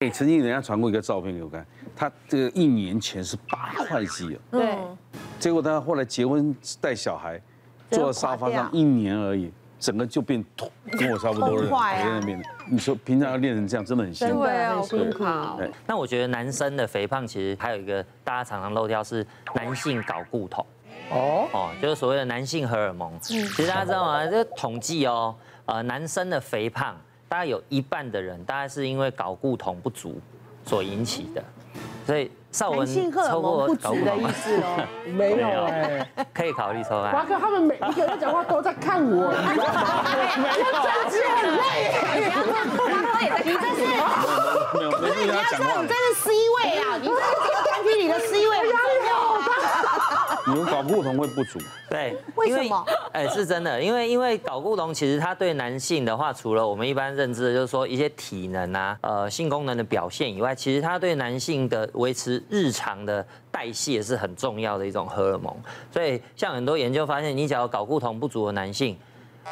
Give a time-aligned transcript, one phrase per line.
[0.00, 4.78] 哎，曾经人家传过一个照片给我看，他这个一年前是八块肌啊，对，
[5.38, 7.38] 结果他后来结婚带小孩，
[7.90, 12.42] 坐在沙发上一年而已，整个就变土，跟我差不多了，在那边。
[12.70, 15.24] 你说平常要练成这样，真的很辛苦，对啊，很辛苦。
[15.86, 20.64] 那我觉得男生的肥胖其实还有一个大家常常漏掉是男性睾固酮。
[21.10, 23.12] 哦哦，就是所谓的男性荷尔蒙。
[23.20, 24.26] 其实大家知道吗？
[24.26, 25.36] 这统计哦，
[25.66, 26.96] 呃，男生的肥胖
[27.30, 30.20] 大概有一半的人，大概是因为睾固酮不足
[30.66, 31.40] 所引起的。
[32.04, 34.84] 所以少文抽过睾固酮的意思哦？
[35.14, 36.04] 没有哎，
[36.34, 37.12] 可以考虑抽啊。
[37.12, 40.04] 华哥他们每一个人讲话都在看我，你知道吗？
[41.08, 41.62] 真是很累。
[43.44, 46.98] 你这是没有，没有，你要说你这是 C 位啊？
[47.00, 48.52] 你这是这个团体里的 C 位，
[50.46, 51.58] 你们睾固酮会不足，
[51.90, 52.84] 对，为什么？
[53.12, 65.54] 哎，是真的，因为因为睾固酮其实它对男性的话，除了我们一般认知的，就是说一些体能啊，呃，性功能的表现以外，其实它对男性的维持日常的代谢是很重要的一种荷尔蒙。
[65.92, 68.96] 所以像很多研究发现，你只要睾固酮不足的男性，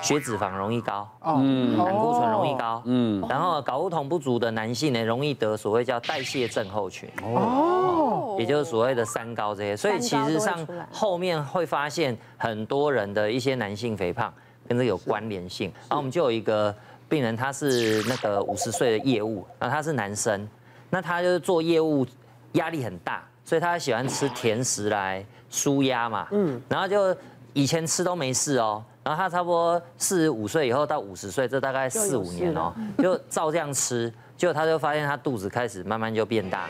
[0.00, 14.32] 血脂肪容易高，嗯，胆固醇容易高，嗯，然后睾固酮不足的男性呢，容易得所谓叫代谢症候群，哦，也就是所谓的三高这些，所以其实上后面会发现很多人的一些男性肥胖
[14.68, 16.74] 跟这有关联性，然后我们就有一个
[17.08, 20.46] 病人，他是那个五十岁的业务，然后他是男生，
[20.90, 22.06] 那他就是做业务
[22.52, 27.16] 压力很大，所以他喜欢吃甜食来舒压嘛，嗯，然后就
[27.54, 28.84] 以前吃都没事哦。
[29.08, 36.68] 然后他差不多四十五岁以后到五十岁，这大概四五年哦， 就照这样吃，结果他就发现他肚子开始慢慢就变大，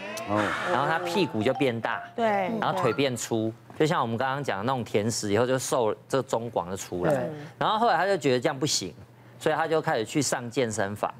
[0.70, 2.24] 然后他屁股就变大，对，
[2.60, 7.28] 然后腿变粗，就像我们刚刚讲的那种甜食，以后就瘦这个中广就出来，
[7.58, 8.94] 然后后来他就觉得这样不行，
[9.40, 11.12] 所以他就开始去上健身房，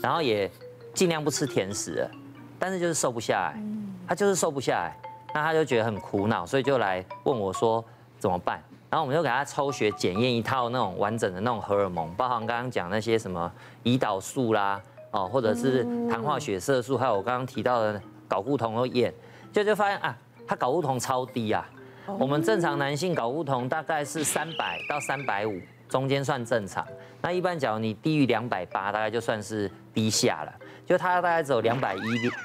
[0.00, 0.48] 然后也
[0.94, 2.10] 尽量不吃甜食了，
[2.56, 3.60] 但是就是瘦不下来，
[4.06, 4.96] 他就是瘦不下来，
[5.34, 7.84] 那他就觉得很苦恼，所以就来问我说
[8.20, 8.62] 怎么办？
[8.92, 13.50] 然后我们就给他抽血检验一套那种完整的那种荷尔蒙，包含刚刚讲那些什么
[13.84, 14.78] 胰岛素啦，
[15.12, 17.98] 哦，或者是糖化血色素，还有我刚刚提到的
[18.28, 19.10] 睾固酮都验，
[19.50, 20.14] 就就发现啊，
[20.46, 21.66] 他睾固酮超低啊。
[22.18, 25.58] 我们正常男性睾固酮大概是三百到三百五，
[25.88, 26.86] 中间算正常。
[27.22, 30.52] 那一般假如你低于两百八，大概就算是低下了。
[30.84, 32.00] 就他大概只有两百一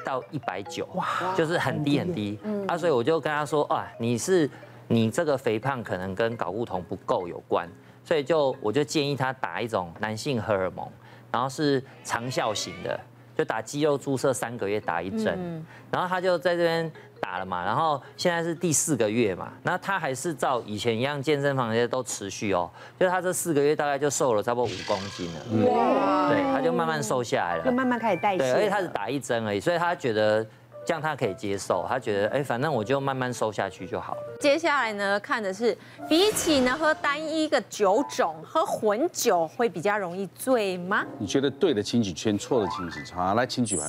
[0.05, 1.05] 到一百九，哇，
[1.35, 2.39] 就是很低很低。
[2.69, 4.49] 啊，所以我就跟他说啊，你是。
[4.87, 7.69] 你这个肥胖可能跟睾固酮不够有关，
[8.03, 10.89] 所以就我就建议他打一种男性荷尔蒙，
[11.31, 12.99] 然后是长效型的，
[13.35, 16.89] 就打肌肉注射三个月打一针，然后他就在这边
[17.19, 30.45] 打了嘛，然后现在是第四个月嘛，那他还是照以前一样健身房那些都持续哦，就他这四个月大概就瘦了差不多五公斤了，哇，对，他就慢慢瘦下来了，就慢慢开始代谢，对，而且他是打一针而已，所以他觉得。
[30.87, 34.21] 这样他可以接受，他觉得哎，反正我就慢慢收下去就好了。
[34.39, 35.77] 接下来呢，看的是
[36.07, 41.03] 比起呢喝单一个酒种，喝混酒会比较容易醉吗？
[41.19, 43.15] 你觉得对的请举圈，错的请举手。
[43.15, 43.83] 好，来请举牌，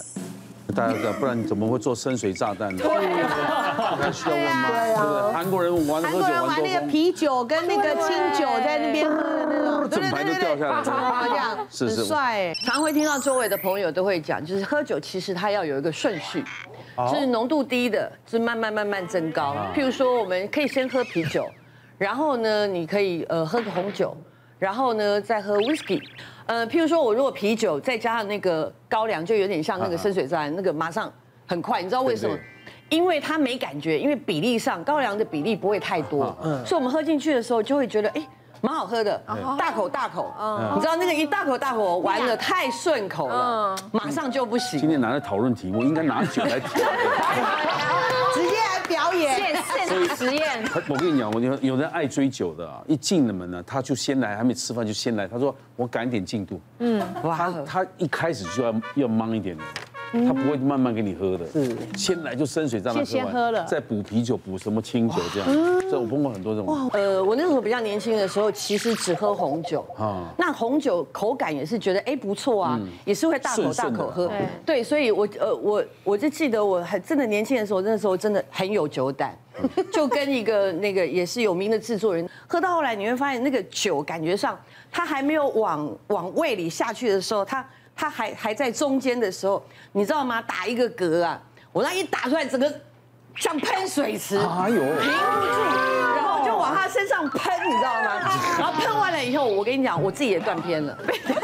[0.75, 2.83] 大家知道，不然你怎么会做深水炸弹呢？
[2.83, 2.91] 对
[3.23, 4.69] 啊，需要问吗？
[4.73, 9.09] 对啊，韩国人玩喝酒玩多那个啤酒跟那个清酒在那边
[9.89, 10.83] 整排都掉下来，
[11.29, 12.53] 这样是是帅。
[12.65, 16.45] 常会听到周围的朋友都会讲，就是喝酒其实它要有一个顺序。
[17.09, 19.55] 是浓度低的，是慢慢慢慢增高。
[19.73, 21.49] 譬如说，我们可以先喝啤酒，
[21.97, 24.17] 然后呢，你可以呃喝个红酒，
[24.59, 26.03] 然后呢再喝 whisky。
[26.47, 31.13] 呃，譬如说我如果啤酒再加上那个高粱，就有点像那个深水炸，那个马上
[31.47, 31.81] 很快。
[31.81, 32.37] 你知道为什么？
[32.89, 38.29] 因为它没感觉，因为比例上高粱的比例不会太多，所以我们喝进去的时候就会觉得哎。
[38.61, 39.21] 蛮好喝的，
[39.59, 40.33] 大口大口，
[40.75, 44.79] 你知道那个一大口大口完了太顺口了，马上就不行。
[44.81, 46.69] 今天拿来讨论题目，应该拿酒来提。
[48.35, 50.63] 直接来表演，现现场实验。
[50.89, 55.27] 我跟你讲，我有有人爱追酒的啊，一进了门呢，他就先来，还没吃饭就先来。
[55.27, 59.65] 他说我赶点进度，嗯，他他一开始就要要忙一点的。
[60.13, 65.49] 他不会慢慢给你喝的，是先来就深水炸弹，先喝了，再补啤酒，补什么清酒这样。
[65.91, 66.91] 这我碰过很多这种。
[66.93, 70.33] 呃，我那时候比较年轻的时候，其实只喝红酒啊。
[70.39, 74.31] 那红酒口感也是觉得哎不错啊，也是会大口大口喝。
[74.65, 79.37] 对，所以我呃我我就记得我很真的年轻的时候，那时候真的很有酒胆，
[79.93, 84.59] 就跟一个那个也是有名的制作人喝到后来，你会发现那个酒感觉上，
[84.91, 87.67] 它还没有往往胃里下去的时候，他。
[87.99, 89.61] 他还还在中间的时候，
[89.91, 90.41] 你知道吗？
[90.41, 91.43] 打一个嗝啊，
[91.73, 92.73] 我那一打出来，整个
[93.35, 98.21] 像喷水池，哎呦，停不住，然后就往他身上喷，你知道吗？
[98.57, 100.97] 然后喷完了以后，我跟你讲，我自己也断片了。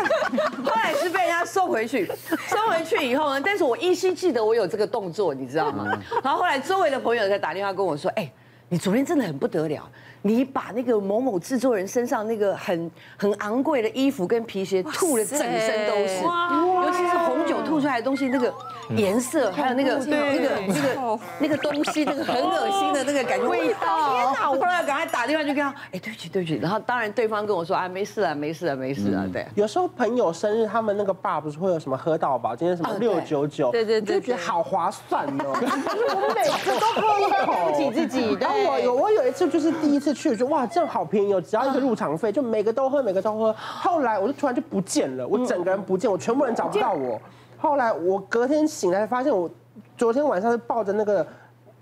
[0.65, 2.09] 后来是被人家送回去，
[2.47, 5.87] 送回去以后呢，但是我依稀记得我有这个动作，你知道吗？
[6.23, 8.31] 然后后来周围的朋友才打电话跟我说，哎，
[8.69, 9.91] 你昨天真的很不得了。
[10.27, 18.51] 你把那个某某制作人身上那个很很昂贵的衣服跟皮鞋吐了整身都是，尤其是红酒吐出来的东西，那个
[18.97, 24.15] 颜色还有那个那个那个那个东西，那个很恶心的那个感觉味道。
[24.15, 24.51] 天哪！
[24.51, 26.57] 我后来赶快打电话就跟他，哎，对不起对不起。
[26.57, 29.27] 然后当然对方跟我说，啊，没事啊没事啊没事啊。
[29.31, 29.47] 对。
[29.55, 35.53] 有时候朋友生日，他们那个爸不是会有什么喝到吧，今天什么六九九，对对对，就觉得好划算哦。
[36.15, 38.35] 我们每次都喝一口，对不起自己。
[38.41, 40.89] 然 后我有我有一次就是第一次去，就哇这样。
[40.89, 43.53] 好便宜哦，只要一个入场费，就每个都喝，每个都喝。
[43.59, 47.21] 后来我就突然就不见了，我整个人不见，我全部人找不到我。
[47.59, 49.51] 后来我隔天醒来发现，我
[49.97, 51.27] 昨天晚上是抱着那个。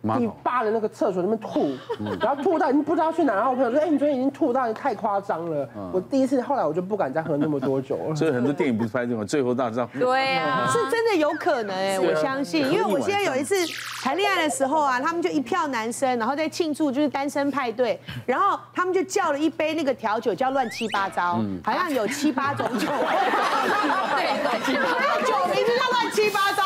[0.02, 1.76] 你爸的那个厕所里面吐，
[2.20, 3.34] 然后吐到已经不知道去哪。
[3.34, 8.16] 然后我朋友说：“哎，你昨天已经吐到太夸张了。”我第一次，后来我就不敢再喝那么多酒了。
[8.16, 9.88] 所以很多电影不是拍这种最后大招？
[9.98, 13.54] 对啊，是真的有可能哎，我相信，因为我现在有一次
[14.02, 26.61] 谈恋爱的时候啊，他们就一票男生，然后在庆祝就是单身派对，然后他们就叫了一杯那个调酒叫乱七八糟，好像有七八种酒，对，乱七八糟， 酒名字叫乱七八糟。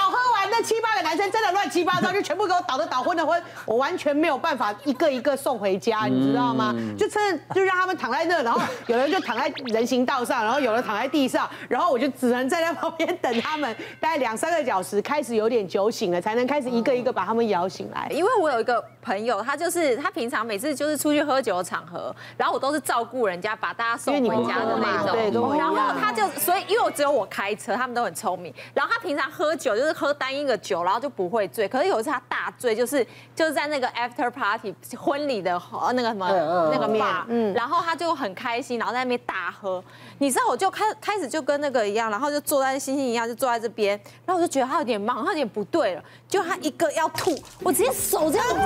[1.02, 6.74] 男生真的乱七八糟，就全部给我倒的倒，昏的昏， 我完全没有办法一个一个送回家，你知道吗？
[6.98, 18.08] 就趁就让他们躺在那，然后有人就躺在人行道上，然后有人躺在地上，然后我就只能站在旁边等他们，大概两三个小时，开始有点酒醒了，才能开始一个一个把他们摇醒来。
[18.10, 25.12] 因为我有一个朋友，他就是他平常每次就是出去喝酒的场合，然后我都是照顾人家，把大家送回家的那种。
[25.12, 28.50] 对，然后他就所以因为我只有我开车，他们都很聪明。
[28.72, 30.46] 然后他平常喝酒就是喝单一。
[30.46, 31.68] 个酒，然后就不会醉。
[31.68, 33.04] 可是有一次他大醉，就是
[33.34, 35.60] 就是在那个 after party 婚礼的
[35.94, 36.30] 那个什么
[36.72, 39.82] 那个面，嗯，然后他就很开心，然后在那边大喝。
[40.18, 44.00] 你知道，我就开开始就跟那个一样，然后就坐在星星一样，就坐在这边。
[44.24, 46.02] 然后我就觉得他有点忙，他有点不对了。
[46.28, 48.54] 就他一个要吐，我直接手这样子。
[48.54, 48.62] 哇！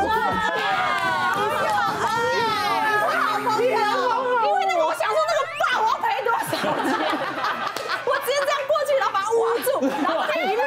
[1.36, 2.04] 你是好朋
[2.36, 2.48] 友，
[2.86, 3.70] 你是好朋友，
[4.46, 6.52] 因为那个我想说那个爸我要赔多少钱？
[8.04, 9.68] 我直接这样过去，然后把他握住，
[10.02, 10.60] 然后这一路。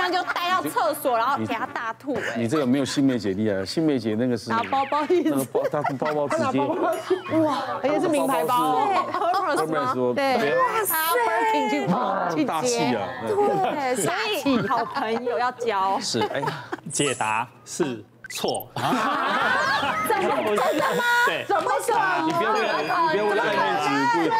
[0.00, 2.16] 一群人就带到厕所，然后给他大吐。
[2.36, 3.32] 你这个没有新梅姐？
[3.34, 5.30] 厉害，新梅姐那个是拿包包一直，
[5.70, 6.58] 他包包直接
[7.38, 15.98] 哇，而且是名牌包，Hermes 对，哇塞，大气啊，对，所以好朋友要交。
[16.00, 16.42] 是，哎，
[16.90, 18.70] 解答是错。
[18.74, 21.04] 怎么不是吗？
[21.26, 21.96] 对，怎么说？
[22.26, 22.68] 你不要问，你
[23.12, 24.30] 不要问爱面子。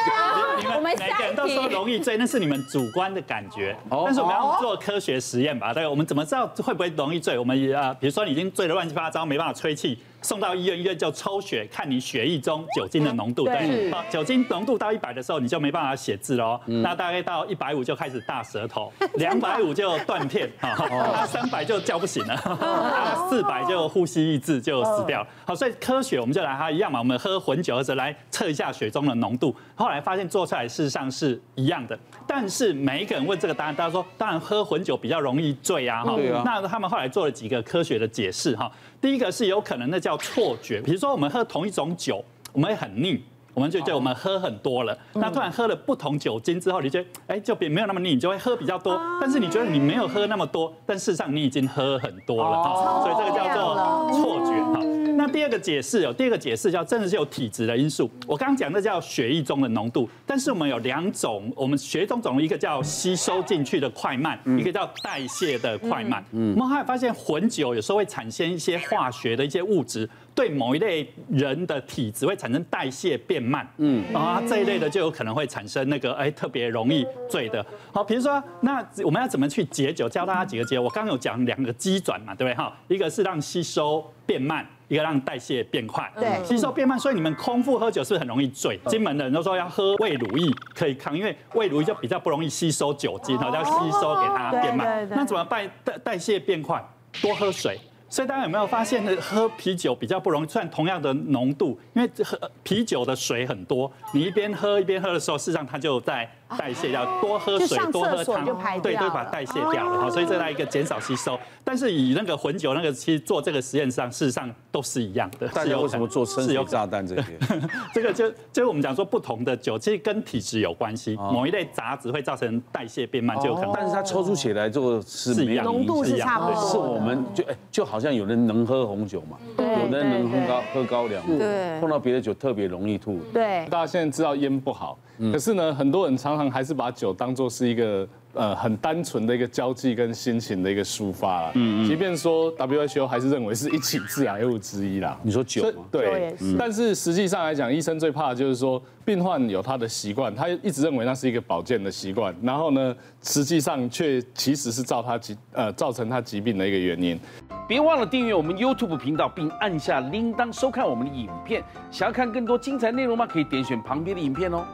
[0.82, 3.76] 每个人都说容易醉，那是你们主观的感觉。
[3.88, 5.72] 但是我们要做科学实验吧？
[5.72, 7.38] 对，我们怎么知道会不会容易醉？
[7.38, 10.02] 我们啊，比如说你已经醉得乱七八糟，没办法吹气。
[10.22, 13.44] 送到医院，医院就抽血看你血液中酒精的浓度。
[13.44, 16.60] 对，酒精浓度到一百的时候，你就没办法写字喽。
[16.66, 22.36] 那大概到一百五就开始大舌头， 两百五就断片，哈，三百就叫不醒了，
[23.30, 25.28] 四百就呼吸抑制就死掉了。
[25.46, 29.54] 好，所以科学我们就来它一样嘛，我们喝混酒的时候来测一下血中的浓度。
[29.74, 31.98] 后来发现做出来事实上是一样的，
[32.32, 36.16] 但是每一个人问这个答案，大家说当然喝混酒比较容易醉啊，哈。
[36.44, 38.70] 那他们后来做了几个科学的解释，哈。
[39.00, 43.20] 第一个是有可能那叫错觉，比如说我们喝同一种酒，我们会很腻，
[43.52, 44.96] 我们就觉得我们喝很多了。
[45.14, 48.96] 那突然喝了不同酒精之后，你觉得哎就比没有那么腻，你就会喝比较多。
[49.20, 53.02] 但是你觉得你没有喝那么多，但事实上你已经喝很多了哈。
[53.02, 55.09] 所以这个叫做错觉哈。
[55.20, 58.10] 那第二个解释有第二个解释叫真的是有体质的因素。
[58.26, 66.24] 我刚刚讲的叫血液中的浓度，但是我们有两种，我们血液中总一个叫吸收进去的快慢，一个叫代谢的快慢。
[66.32, 73.68] 嗯，我们还发现混酒有时候会产生一些化学的一些物质，对某一类人的体质会产生代谢变慢。
[73.76, 77.62] 嗯，然后这一类的就有可能会产生那个哎特别容易醉的。
[77.92, 80.08] 好，比如说那我们要怎么去解酒？
[80.08, 80.78] 教大家几个解。
[80.78, 82.56] 我刚刚有讲两个机转嘛，对不对？
[82.56, 84.66] 哈，一个是让吸收变慢。
[84.90, 88.76] 一个让代谢变快，对，吸收变慢，所以你们空腹喝酒是很容易醉？
[88.88, 95.08] 金门的人都说要喝胃乳液可以抗，因为胃乳液就比较不容易吸收酒精，然后要吸收给它变慢。
[95.10, 95.70] 那怎么办？
[95.84, 96.84] 代代谢变快，
[97.22, 97.78] 多喝水。
[98.08, 106.28] 所以大家有没有发现，喝啤酒比较不容易，算同样的浓度，因为喝啤酒的水很多，你一边喝一边喝的时候，事实上它就在。
[106.58, 108.44] 代谢要多喝水，多喝汤，
[108.80, 110.00] 对，都把代谢掉了。
[110.00, 111.38] 好，所以这来一个减少吸收。
[111.64, 115.46] 但是以那个混酒那个，其实做这个实验上，事实上都是一样的。
[115.48, 117.38] 大家为什么做生有炸弹这些？
[117.94, 121.16] 这个就就我们讲说不同的酒，其实跟体质有关系。
[121.16, 123.72] 某一类杂质会造成代谢变慢，就有可能。
[123.74, 126.68] 但是它抽出血来做是浓度是差不多。
[126.68, 133.18] 是我们就哎，就好像有人能喝红酒嘛，有的人能喝高喝高粱，对，碰到别的酒特别容易吐。
[133.32, 134.98] 对，大家现在知道烟不好，
[135.32, 138.08] 可是呢，很多人常常还是把酒当做是一个。
[138.32, 141.50] 呃，很单纯的一个交际跟心情的一个抒发啦。
[141.56, 141.88] 嗯嗯。
[141.88, 145.18] 即便说 WHO 还是认为是一起致癌物之一啦。
[145.24, 145.84] 你说酒吗？
[145.90, 146.32] 对。
[146.56, 157.18] 但是实际上来讲，医生最怕的就是说，病患有他的习惯，他一直认为那是一个保健的习惯，然后呢，实际上却其实是造他疾呃造成他疾病的一个原因。
[157.66, 161.64] 别忘了订阅我们 YouTube 频道，并按下铃铛收看我们的影片。
[161.90, 163.26] 想要看更多精彩内容吗？
[163.26, 164.64] 可以点选旁边的影片哦。